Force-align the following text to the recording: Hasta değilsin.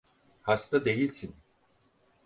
Hasta 0.41 0.85
değilsin. 0.85 1.35